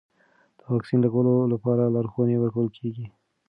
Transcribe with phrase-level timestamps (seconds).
[0.57, 3.05] د واکسین لګولو لپاره لارښوونې ورکول کېږي.